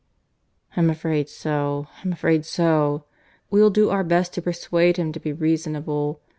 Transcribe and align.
"I'm 0.75 0.89
afraid 0.89 1.29
so: 1.29 1.85
I'm 2.03 2.11
afraid 2.11 2.43
so. 2.43 3.05
We'll 3.51 3.69
do 3.69 3.91
our 3.91 4.03
best 4.03 4.33
here 4.33 4.41
to 4.41 4.41
persuade 4.41 4.97
him 4.97 5.11
to 5.11 5.19
be 5.19 5.31
reasonable. 5.31 6.21